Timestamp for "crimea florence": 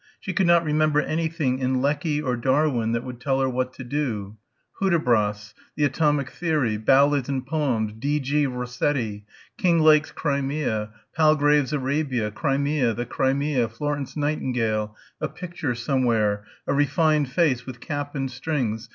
13.05-14.17